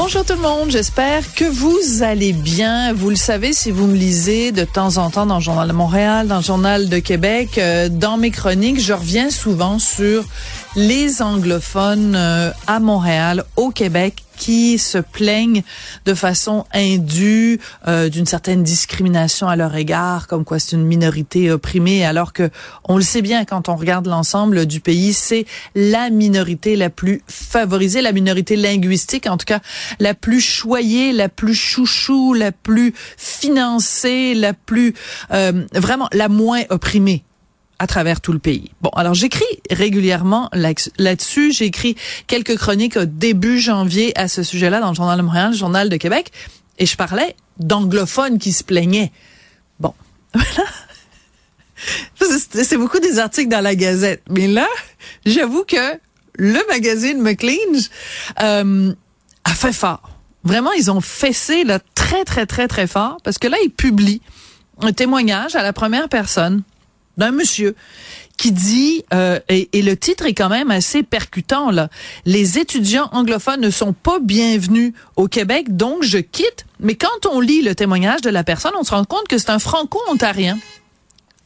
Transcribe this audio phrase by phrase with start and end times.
[0.00, 2.92] Bonjour tout le monde, j'espère que vous allez bien.
[2.92, 5.72] Vous le savez si vous me lisez de temps en temps dans le Journal de
[5.72, 10.24] Montréal, dans le Journal de Québec, euh, dans mes chroniques, je reviens souvent sur
[10.76, 15.62] les anglophones euh, à Montréal, au Québec qui se plaignent
[16.06, 21.50] de façon indue euh, d'une certaine discrimination à leur égard, comme quoi c'est une minorité
[21.50, 22.50] opprimée, alors que
[22.84, 27.22] on le sait bien quand on regarde l'ensemble du pays, c'est la minorité la plus
[27.26, 29.60] favorisée, la minorité linguistique, en tout cas
[29.98, 34.94] la plus choyée, la plus chouchou, la plus financée, la plus
[35.32, 37.24] euh, vraiment la moins opprimée
[37.78, 38.72] à travers tout le pays.
[38.80, 41.52] Bon, alors j'écris régulièrement là-dessus.
[41.52, 45.50] J'ai écrit quelques chroniques au début janvier à ce sujet-là dans le Journal de Montréal,
[45.52, 46.32] le Journal de Québec,
[46.78, 49.12] et je parlais d'anglophones qui se plaignaient.
[49.78, 49.94] Bon,
[52.16, 54.66] c'est beaucoup des articles dans la Gazette, mais là,
[55.24, 55.98] j'avoue que
[56.34, 57.78] le magazine McLean
[58.42, 58.92] euh,
[59.44, 60.10] a fait fort.
[60.44, 64.22] Vraiment, ils ont fessé là, très, très, très, très fort, parce que là, ils publient
[64.80, 66.62] un témoignage à la première personne
[67.18, 67.74] d'un monsieur
[68.38, 71.88] qui dit, euh, et, le titre est quand même assez percutant, là,
[72.24, 76.64] les étudiants anglophones ne sont pas bienvenus au Québec, donc je quitte.
[76.78, 79.50] Mais quand on lit le témoignage de la personne, on se rend compte que c'est
[79.50, 80.56] un franco-ontarien.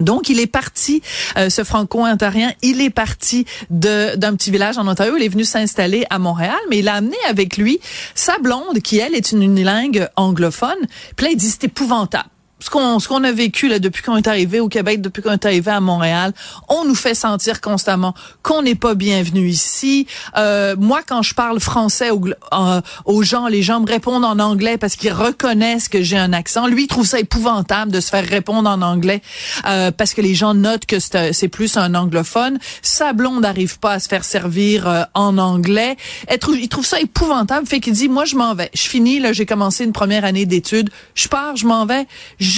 [0.00, 1.02] Donc, il est parti,
[1.36, 5.16] euh, ce franco-ontarien, il est parti d'un petit village en Ontario.
[5.16, 7.80] Il est venu s'installer à Montréal, mais il a amené avec lui
[8.14, 10.78] sa blonde, qui, elle, est une unilingue anglophone.
[11.16, 14.26] Puis il dit, c'est épouvantable ce qu'on ce qu'on a vécu là depuis qu'on est
[14.26, 16.32] arrivé au Québec, depuis qu'on est arrivé à Montréal,
[16.68, 20.06] on nous fait sentir constamment qu'on n'est pas bienvenu ici.
[20.36, 24.38] Euh, moi, quand je parle français aux, euh, aux gens, les gens me répondent en
[24.38, 26.66] anglais parce qu'ils reconnaissent que j'ai un accent.
[26.66, 29.22] Lui, il trouve ça épouvantable de se faire répondre en anglais
[29.66, 32.58] euh, parce que les gens notent que c'est plus un anglophone.
[32.82, 35.96] Sa blonde n'arrive pas à se faire servir euh, en anglais.
[36.30, 38.70] Il trouve ça épouvantable, fait qu'il dit moi je m'en vais.
[38.74, 40.90] Je finis là, j'ai commencé une première année d'études.
[41.14, 42.06] Je pars, je m'en vais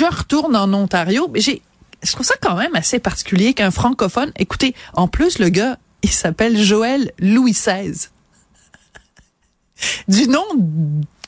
[0.09, 1.29] retourne en Ontario.
[1.33, 1.63] Mais j'ai,
[2.03, 6.11] je trouve ça quand même assez particulier qu'un francophone, écoutez, en plus, le gars, il
[6.11, 8.09] s'appelle Joël Louis XVI.
[10.09, 10.45] du nom,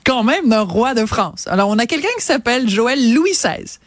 [0.05, 1.47] quand même, d'un roi de France.
[1.49, 3.79] Alors, on a quelqu'un qui s'appelle Joël Louis XVI,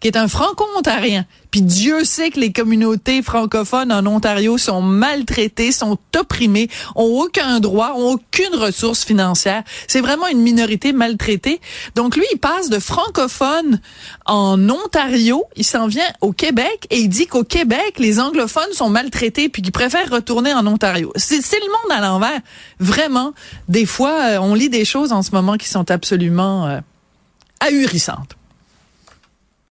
[0.00, 5.72] qui est un franco-ontarien, puis Dieu sait que les communautés francophones en Ontario sont maltraitées,
[5.72, 9.62] sont opprimées, ont aucun droit, ont aucune ressource financière.
[9.88, 11.60] C'est vraiment une minorité maltraitée.
[11.94, 13.80] Donc lui, il passe de francophone
[14.26, 18.90] en Ontario, il s'en vient au Québec et il dit qu'au Québec, les anglophones sont
[18.90, 21.12] maltraités puis qu'il préfère retourner en Ontario.
[21.16, 22.40] C'est le monde à l'envers.
[22.80, 23.32] Vraiment,
[23.68, 26.80] des fois, euh, on lit des choses en ce moment qui sont absolument euh,
[27.60, 28.36] ahurissantes.